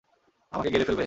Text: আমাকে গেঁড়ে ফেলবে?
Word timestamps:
আমাকে 0.53 0.69
গেঁড়ে 0.69 0.85
ফেলবে? 0.85 0.99